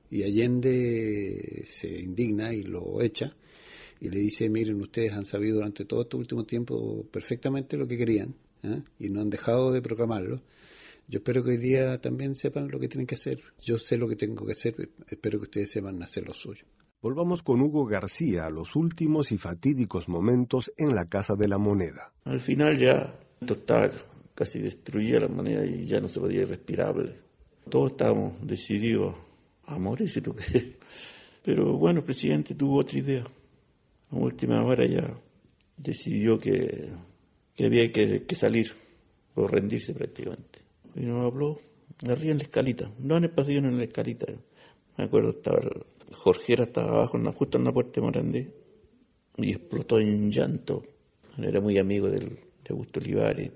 Y 0.10 0.24
Allende 0.24 1.66
se 1.68 2.00
indigna 2.00 2.54
y 2.54 2.63
lo 2.63 3.01
echa 3.01 3.36
y 4.00 4.10
le 4.10 4.20
dice, 4.20 4.50
miren, 4.50 4.82
ustedes 4.82 5.13
han 5.13 5.25
sabido 5.25 5.56
durante 5.56 5.86
todo 5.86 6.04
este 6.04 6.16
último 6.16 6.46
tiempo 6.46 7.06
perfectamente 7.12 7.77
lo 7.77 7.88
que 7.88 7.98
querían 7.98 8.36
¿eh? 8.63 8.82
y 9.00 9.10
no 9.10 9.22
han 9.22 9.30
dejado 9.30 9.72
de 9.72 9.82
proclamarlo. 9.82 10.42
Yo 11.08 11.20
espero 11.20 11.44
que 11.44 11.51
hoy 11.51 11.58
día 11.58 12.00
también 12.01 12.36
sepan 12.36 12.68
lo 12.70 12.80
que 12.80 12.88
tienen 12.88 13.08
que 13.08 13.16
hacer. 13.16 13.42
Yo 13.63 13.80
sé 13.80 13.98
lo 13.98 14.08
que 14.08 14.16
tengo 14.16 14.46
que 14.46 14.54
hacer, 14.54 14.89
espero 15.08 15.39
que 15.39 15.46
ustedes 15.46 15.72
sepan 15.72 16.01
hacer 16.04 16.27
lo 16.27 16.34
suyo. 16.34 16.66
Volvamos 17.01 17.44
con 17.44 17.62
Hugo 17.62 17.86
García 17.86 18.46
a 18.46 18.50
los 18.50 18.75
últimos 18.75 19.32
y 19.32 19.38
fatídicos 19.38 20.10
momentos 20.10 20.72
en 20.77 20.96
la 20.96 21.08
Casa 21.08 21.36
de 21.36 21.48
la 21.48 21.58
Moneda. 21.58 22.12
Al 22.25 22.42
final 22.42 22.77
ya 22.77 23.18
estaba 23.46 23.91
casi 24.34 24.60
destruida 24.60 25.20
la 25.22 25.27
moneda 25.27 25.65
y 25.65 25.86
ya 25.86 26.00
no 26.00 26.08
se 26.08 26.20
podía 26.20 26.41
ir 26.41 26.50
respirable. 26.50 27.15
Todos 27.70 27.91
estábamos 27.91 28.46
decididos 28.46 29.15
a 29.65 29.77
morir, 29.79 30.10
si 30.10 30.22
lo 30.22 30.36
que. 30.36 30.77
Pero 31.44 31.77
bueno, 31.77 32.00
el 32.00 32.06
presidente 32.06 32.56
tuvo 32.56 32.79
otra 32.79 33.00
idea. 33.00 33.24
A 34.12 34.15
última 34.15 34.63
hora 34.63 34.86
ya 34.86 35.13
decidió 35.75 36.38
que, 36.39 36.89
que 37.56 37.65
había 37.65 37.91
que, 37.91 38.36
salir 38.36 38.72
o 39.36 39.48
rendirse 39.48 39.94
prácticamente. 39.94 40.60
Y 40.96 41.01
nos 41.01 41.25
habló 41.25 41.60
arriba 42.08 42.32
en 42.32 42.38
la 42.38 42.44
escalita, 42.44 42.91
no 43.00 43.17
en 43.17 43.25
el 43.25 43.32
pasillo, 43.32 43.60
en 43.60 43.77
la 43.77 43.84
escalita. 43.84 44.25
Me 44.98 45.03
acuerdo, 45.03 45.29
estaba 45.32 45.60
Jorgera 46.12 46.63
estaba 46.63 46.89
abajo, 46.89 47.20
justo 47.34 47.58
en 47.58 47.63
la 47.65 47.74
puerta 47.74 48.00
de 48.00 48.01
Morandé, 48.01 48.53
y 49.38 49.51
explotó 49.51 50.00
en 50.00 50.32
llanto. 50.32 50.84
Era 51.38 51.62
muy 51.62 51.77
amigo 51.77 52.10
del, 52.10 52.39
de 52.67 52.74
Augusto 52.74 53.00
Olivares, 53.00 53.51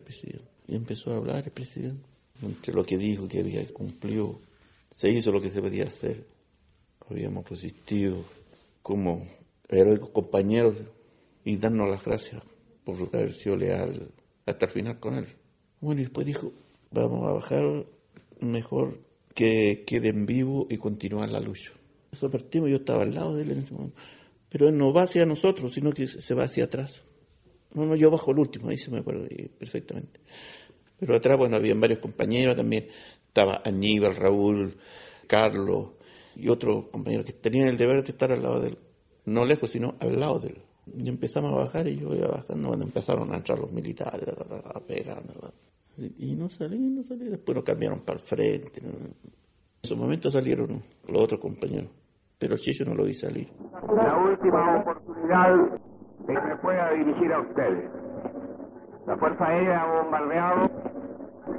Y 0.67 0.75
empezó 0.75 1.11
a 1.11 1.17
hablar 1.17 1.43
el 1.45 1.51
presidente. 1.51 2.03
Entre 2.41 2.73
lo 2.73 2.85
que 2.85 2.97
dijo 2.97 3.27
que 3.27 3.39
había 3.39 3.63
cumplido, 3.67 4.39
se 4.95 5.09
hizo 5.09 5.31
lo 5.31 5.41
que 5.41 5.49
se 5.49 5.61
podía 5.61 5.83
hacer. 5.83 6.25
Habíamos 7.09 7.47
resistido 7.47 8.23
como 8.81 9.27
heroicos 9.67 10.09
compañeros 10.09 10.77
y 11.43 11.57
darnos 11.57 11.89
las 11.89 12.03
gracias 12.03 12.41
por 12.83 12.95
haber 13.13 13.33
sido 13.33 13.55
leal 13.55 14.09
hasta 14.45 14.65
el 14.65 14.71
final 14.71 14.99
con 14.99 15.15
él. 15.15 15.27
Bueno, 15.81 16.01
y 16.01 16.05
después 16.05 16.25
dijo, 16.25 16.51
vamos 16.89 17.29
a 17.29 17.33
bajar 17.33 17.85
mejor 18.39 18.99
que 19.35 19.83
queden 19.85 20.25
vivo 20.25 20.67
y 20.69 20.77
continuar 20.77 21.29
la 21.29 21.39
lucha. 21.39 21.71
Eso 22.11 22.29
partimos, 22.29 22.69
yo 22.69 22.77
estaba 22.77 23.03
al 23.03 23.13
lado 23.13 23.35
de 23.35 23.43
él 23.43 23.51
en 23.51 23.59
ese 23.59 23.73
momento. 23.73 23.97
Pero 24.49 24.67
él 24.67 24.77
no 24.77 24.91
va 24.93 25.03
hacia 25.03 25.25
nosotros, 25.25 25.73
sino 25.73 25.91
que 25.91 26.07
se 26.07 26.33
va 26.33 26.43
hacia 26.43 26.65
atrás. 26.65 27.01
No, 27.73 27.85
no, 27.85 27.95
yo 27.95 28.11
bajo 28.11 28.31
el 28.31 28.39
último, 28.39 28.69
ahí 28.69 28.77
se 28.77 28.91
me 28.91 28.99
acuerdo 28.99 29.27
perfectamente. 29.57 30.19
Pero 30.99 31.15
atrás, 31.15 31.37
bueno, 31.37 31.55
habían 31.55 31.79
varios 31.79 31.99
compañeros 31.99 32.55
también. 32.55 32.87
Estaba 33.27 33.61
Aníbal, 33.65 34.15
Raúl, 34.15 34.75
Carlos 35.27 35.91
y 36.35 36.49
otros 36.49 36.87
compañeros 36.89 37.25
que 37.25 37.33
tenían 37.33 37.67
el 37.69 37.77
deber 37.77 38.03
de 38.03 38.11
estar 38.11 38.31
al 38.31 38.43
lado 38.43 38.59
de 38.59 38.69
él. 38.69 38.77
No 39.25 39.45
lejos, 39.45 39.71
sino 39.71 39.95
al 39.99 40.19
lado 40.19 40.39
de 40.39 40.49
él. 40.49 40.61
Y 40.97 41.09
empezamos 41.09 41.53
a 41.53 41.55
bajar 41.55 41.87
y 41.87 41.97
yo 41.97 42.13
iba 42.13 42.27
bajando 42.27 42.67
cuando 42.67 42.85
empezaron 42.85 43.31
a 43.33 43.37
entrar 43.37 43.57
los 43.57 43.71
militares, 43.71 44.27
a 44.29 44.79
pegar. 44.81 45.23
Y 45.97 46.35
no 46.35 46.49
salí, 46.49 46.77
no 46.77 47.03
salí. 47.03 47.29
Después 47.29 47.55
nos 47.55 47.63
cambiaron 47.63 48.01
para 48.01 48.19
el 48.19 48.25
frente. 48.25 48.81
En 48.81 49.15
ese 49.81 49.95
momento 49.95 50.29
salieron 50.29 50.83
los 51.07 51.21
otros 51.21 51.39
compañeros, 51.39 51.89
pero 52.37 52.57
Chicho 52.57 52.85
no 52.85 52.93
lo 52.93 53.05
vi 53.05 53.13
salir. 53.13 53.47
La 53.95 54.17
última 54.17 54.81
oportunidad 54.81 55.79
que 56.25 56.33
me 56.33 56.55
pueda 56.57 56.91
dirigir 56.91 57.33
a 57.33 57.41
ustedes. 57.41 57.89
La 59.07 59.17
Fuerza 59.17 59.45
Aérea 59.45 59.81
ha 59.81 60.03
bombardeado 60.03 60.71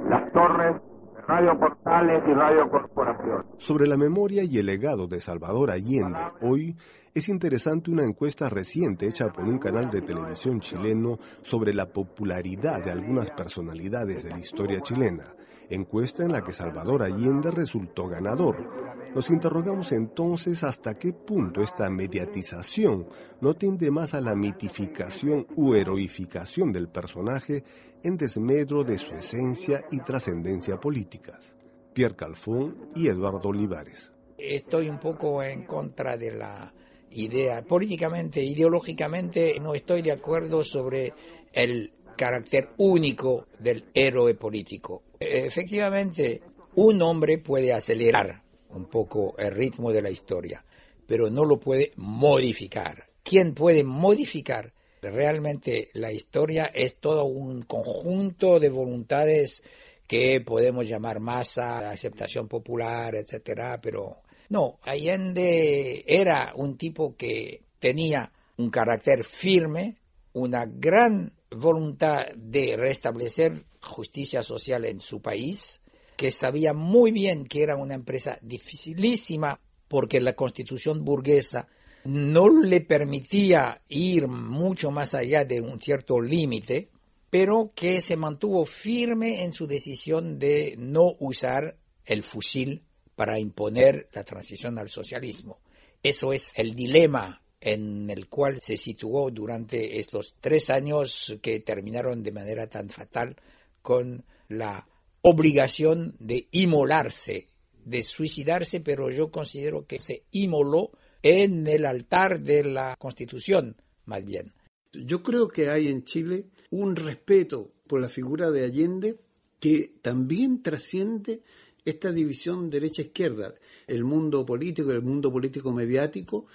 las 0.09 0.31
torres 0.31 0.81
Radio 1.27 1.57
Portales 1.57 2.21
y 2.27 2.33
Radio 2.33 2.69
Corporación. 2.69 3.45
Sobre 3.57 3.87
la 3.87 3.95
memoria 3.95 4.43
y 4.43 4.57
el 4.57 4.65
legado 4.65 5.07
de 5.07 5.21
Salvador 5.21 5.71
Allende, 5.71 6.19
hoy 6.41 6.75
es 7.13 7.29
interesante 7.29 7.91
una 7.91 8.03
encuesta 8.03 8.49
reciente 8.49 9.07
hecha 9.07 9.31
por 9.31 9.45
un 9.45 9.57
canal 9.57 9.89
de 9.89 10.01
televisión 10.01 10.59
chileno 10.59 11.19
sobre 11.41 11.73
la 11.73 11.85
popularidad 11.85 12.83
de 12.83 12.91
algunas 12.91 13.31
personalidades 13.31 14.23
de 14.23 14.31
la 14.31 14.39
historia 14.39 14.81
chilena, 14.81 15.33
encuesta 15.69 16.23
en 16.23 16.33
la 16.33 16.43
que 16.43 16.53
Salvador 16.53 17.03
Allende 17.03 17.51
resultó 17.51 18.07
ganador. 18.07 18.82
Nos 19.15 19.29
interrogamos 19.29 19.91
entonces 19.91 20.63
hasta 20.63 20.97
qué 20.97 21.13
punto 21.13 21.61
esta 21.61 21.87
mediatización 21.87 23.07
no 23.41 23.53
tiende 23.53 23.91
más 23.91 24.15
a 24.15 24.21
la 24.21 24.33
mitificación 24.33 25.45
u 25.55 25.75
heroificación 25.75 26.73
del 26.73 26.87
personaje 26.89 27.63
en 28.03 28.17
desmedro 28.17 28.83
de 28.83 28.97
su 28.97 29.13
esencia 29.13 29.85
y 29.91 29.99
trascendencia 29.99 30.79
políticas. 30.79 31.55
Pierre 31.93 32.15
Calfón 32.15 32.89
y 32.95 33.07
Eduardo 33.07 33.49
Olivares. 33.49 34.11
Estoy 34.35 34.89
un 34.89 34.99
poco 34.99 35.43
en 35.43 35.65
contra 35.65 36.17
de 36.17 36.31
la 36.31 36.73
idea. 37.11 37.61
Políticamente, 37.61 38.41
ideológicamente, 38.43 39.59
no 39.61 39.75
estoy 39.75 40.01
de 40.01 40.13
acuerdo 40.13 40.63
sobre 40.63 41.13
el 41.51 41.93
carácter 42.17 42.69
único 42.77 43.45
del 43.59 43.85
héroe 43.93 44.33
político. 44.33 45.03
Efectivamente, 45.19 46.41
un 46.73 46.99
hombre 47.03 47.37
puede 47.37 47.71
acelerar 47.73 48.42
un 48.73 48.85
poco 48.85 49.35
el 49.37 49.51
ritmo 49.51 49.91
de 49.91 50.01
la 50.01 50.09
historia, 50.09 50.63
pero 51.05 51.29
no 51.29 51.45
lo 51.45 51.59
puede 51.59 51.91
modificar. 51.95 53.05
¿Quién 53.23 53.53
puede 53.53 53.83
modificar 53.83 54.73
Realmente 55.11 55.89
la 55.93 56.11
historia 56.11 56.71
es 56.73 56.95
todo 56.95 57.25
un 57.25 57.63
conjunto 57.63 58.59
de 58.59 58.69
voluntades 58.69 59.63
que 60.07 60.39
podemos 60.41 60.87
llamar 60.87 61.19
masa, 61.19 61.89
aceptación 61.89 62.47
popular, 62.47 63.15
etcétera, 63.15 63.81
pero 63.81 64.21
no, 64.49 64.79
Allende 64.83 66.03
era 66.07 66.53
un 66.55 66.77
tipo 66.77 67.17
que 67.17 67.63
tenía 67.79 68.31
un 68.57 68.69
carácter 68.69 69.25
firme, 69.25 69.97
una 70.33 70.65
gran 70.65 71.33
voluntad 71.51 72.27
de 72.35 72.77
restablecer 72.77 73.65
justicia 73.81 74.41
social 74.41 74.85
en 74.85 75.01
su 75.01 75.21
país, 75.21 75.81
que 76.23 76.31
sabía 76.31 76.71
muy 76.71 77.11
bien 77.11 77.43
que 77.43 77.63
era 77.63 77.75
una 77.75 77.95
empresa 77.95 78.39
dificilísima 78.41 79.59
porque 79.89 80.21
la 80.21 80.37
constitución 80.37 81.03
burguesa 81.03 81.67
no 82.05 82.47
le 82.47 82.79
permitía 82.79 83.81
ir 83.89 84.29
mucho 84.29 84.89
más 84.89 85.15
allá 85.15 85.43
de 85.43 85.59
un 85.59 85.81
cierto 85.81 86.21
límite, 86.21 86.87
pero 87.29 87.73
que 87.75 87.99
se 87.99 88.15
mantuvo 88.15 88.63
firme 88.63 89.43
en 89.43 89.51
su 89.51 89.67
decisión 89.67 90.39
de 90.39 90.75
no 90.77 91.17
usar 91.19 91.75
el 92.05 92.23
fusil 92.23 92.85
para 93.17 93.37
imponer 93.37 94.07
la 94.13 94.23
transición 94.23 94.79
al 94.79 94.87
socialismo. 94.87 95.59
Eso 96.01 96.31
es 96.31 96.53
el 96.55 96.73
dilema 96.73 97.43
en 97.59 98.09
el 98.09 98.29
cual 98.29 98.61
se 98.61 98.77
situó 98.77 99.29
durante 99.29 99.99
estos 99.99 100.37
tres 100.39 100.69
años 100.69 101.37
que 101.41 101.59
terminaron 101.59 102.23
de 102.23 102.31
manera 102.31 102.67
tan 102.67 102.87
fatal 102.87 103.35
con 103.81 104.23
la 104.47 104.87
obligación 105.23 106.15
de 106.19 106.47
inmolarse, 106.51 107.47
de 107.85 108.03
suicidarse, 108.03 108.81
pero 108.81 109.09
yo 109.09 109.31
considero 109.31 109.87
que 109.87 109.99
se 109.99 110.23
inmoló 110.31 110.91
en 111.21 111.65
el 111.65 111.85
altar 111.85 112.41
de 112.41 112.63
la 112.63 112.95
Constitución, 112.97 113.77
más 114.05 114.23
bien. 114.25 114.53
Yo 114.91 115.23
creo 115.23 115.47
que 115.47 115.69
hay 115.69 115.87
en 115.87 116.03
Chile 116.03 116.45
un 116.69 116.95
respeto 116.95 117.71
por 117.87 118.01
la 118.01 118.09
figura 118.09 118.51
de 118.51 118.65
Allende 118.65 119.15
que 119.59 119.93
también 120.01 120.61
trasciende 120.61 121.41
esta 121.85 122.11
división 122.11 122.69
derecha-izquierda. 122.69 123.53
El 123.87 124.03
mundo 124.03 124.45
político, 124.45 124.91
el 124.91 125.01
mundo 125.01 125.31
político 125.31 125.71
mediático, 125.71 126.47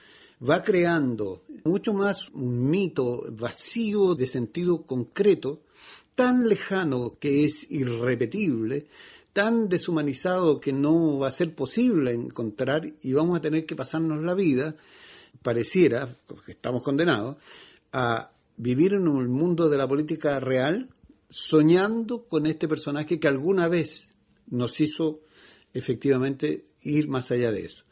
va 0.46 0.62
creando 0.62 1.44
mucho 1.64 1.94
más 1.94 2.28
un 2.30 2.68
mito 2.68 3.24
vacío 3.32 4.14
de 4.14 4.26
sentido 4.26 4.82
concreto, 4.86 5.62
tan 6.18 6.48
lejano 6.48 7.16
que 7.20 7.44
es 7.44 7.70
irrepetible, 7.70 8.88
tan 9.32 9.68
deshumanizado 9.68 10.58
que 10.58 10.72
no 10.72 11.16
va 11.16 11.28
a 11.28 11.32
ser 11.32 11.54
posible 11.54 12.12
encontrar 12.12 12.92
y 13.00 13.12
vamos 13.12 13.38
a 13.38 13.40
tener 13.40 13.64
que 13.64 13.76
pasarnos 13.76 14.24
la 14.24 14.34
vida, 14.34 14.74
pareciera, 15.42 16.08
porque 16.26 16.50
estamos 16.50 16.82
condenados, 16.82 17.36
a 17.92 18.32
vivir 18.56 18.94
en 18.94 19.06
un 19.06 19.30
mundo 19.30 19.68
de 19.68 19.78
la 19.78 19.86
política 19.86 20.40
real 20.40 20.88
soñando 21.30 22.24
con 22.24 22.46
este 22.46 22.66
personaje 22.66 23.20
que 23.20 23.28
alguna 23.28 23.68
vez 23.68 24.10
nos 24.48 24.80
hizo 24.80 25.20
efectivamente 25.72 26.64
ir 26.82 27.06
más 27.06 27.30
allá 27.30 27.52
de 27.52 27.64
eso. 27.64 27.84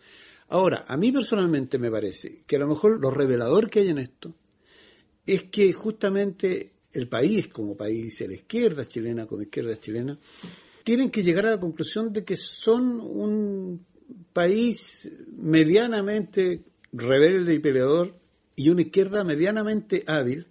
Ahora, 0.49 0.85
a 0.89 0.97
mí 0.97 1.12
personalmente 1.12 1.79
me 1.79 1.93
parece 1.93 2.43
que 2.45 2.57
a 2.57 2.59
lo 2.59 2.67
mejor 2.67 3.01
lo 3.01 3.12
revelador 3.12 3.71
que 3.71 3.79
hay 3.79 3.91
en 3.91 3.99
esto 3.99 4.35
es 5.27 5.45
que 5.45 5.73
justamente 5.73 6.76
el 6.97 7.09
país 7.09 7.49
como 7.49 7.77
país, 7.77 8.21
la 8.21 8.35
izquierda 8.35 8.87
chilena 8.87 9.27
como 9.27 9.43
izquierda 9.43 9.79
chilena, 9.79 10.19
tienen 10.83 11.11
que 11.11 11.23
llegar 11.23 11.47
a 11.47 11.51
la 11.51 11.61
conclusión 11.61 12.13
de 12.13 12.25
que 12.25 12.37
son 12.37 13.01
un 13.01 13.85
país 14.33 15.11
medianamente 15.37 16.65
rebelde 16.93 17.55
y 17.55 17.59
peleador 17.59 18.15
y 18.55 18.71
una 18.71 18.83
izquierda 18.83 19.25
medianamente 19.25 20.05
hábil 20.07 20.47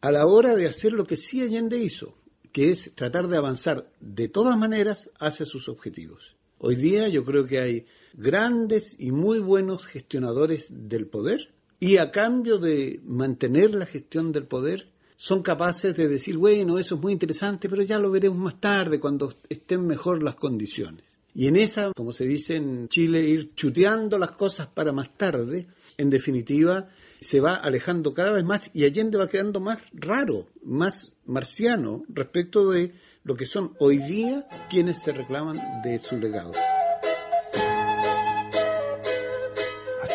a 0.00 0.12
la 0.12 0.26
hora 0.26 0.54
de 0.54 0.66
hacer 0.66 0.92
lo 0.92 1.06
que 1.06 1.16
sí 1.16 1.42
Allende 1.42 1.78
hizo, 1.78 2.16
que 2.52 2.70
es 2.70 2.92
tratar 2.94 3.28
de 3.28 3.36
avanzar 3.36 3.90
de 4.00 4.28
todas 4.28 4.56
maneras 4.56 5.10
hacia 5.18 5.44
sus 5.44 5.68
objetivos. 5.68 6.36
Hoy 6.58 6.76
día 6.76 7.08
yo 7.08 7.24
creo 7.24 7.44
que 7.44 7.58
hay 7.58 7.86
grandes 8.14 8.96
y 8.98 9.12
muy 9.12 9.40
buenos 9.40 9.84
gestionadores 9.84 10.68
del 10.70 11.06
poder 11.06 11.52
y 11.80 11.98
a 11.98 12.10
cambio 12.10 12.58
de 12.58 13.00
mantener 13.04 13.74
la 13.74 13.84
gestión 13.84 14.32
del 14.32 14.46
poder 14.46 14.90
son 15.16 15.42
capaces 15.42 15.96
de 15.96 16.08
decir, 16.08 16.36
bueno, 16.36 16.78
eso 16.78 16.96
es 16.96 17.00
muy 17.00 17.12
interesante, 17.12 17.68
pero 17.68 17.82
ya 17.82 17.98
lo 17.98 18.10
veremos 18.10 18.38
más 18.38 18.60
tarde, 18.60 19.00
cuando 19.00 19.32
estén 19.48 19.86
mejor 19.86 20.22
las 20.22 20.36
condiciones. 20.36 21.04
Y 21.34 21.48
en 21.48 21.56
esa, 21.56 21.92
como 21.94 22.12
se 22.12 22.24
dice 22.24 22.56
en 22.56 22.88
Chile, 22.88 23.20
ir 23.20 23.54
chuteando 23.54 24.18
las 24.18 24.32
cosas 24.32 24.68
para 24.68 24.92
más 24.92 25.16
tarde, 25.16 25.66
en 25.98 26.10
definitiva, 26.10 26.88
se 27.20 27.40
va 27.40 27.54
alejando 27.54 28.14
cada 28.14 28.32
vez 28.32 28.44
más 28.44 28.70
y 28.72 28.84
Allende 28.84 29.18
va 29.18 29.28
quedando 29.28 29.60
más 29.60 29.82
raro, 29.92 30.46
más 30.62 31.12
marciano 31.26 32.04
respecto 32.08 32.70
de 32.70 32.94
lo 33.24 33.36
que 33.36 33.44
son 33.44 33.74
hoy 33.80 33.98
día 33.98 34.46
quienes 34.70 35.02
se 35.02 35.12
reclaman 35.12 35.82
de 35.82 35.98
su 35.98 36.16
legado. 36.16 36.52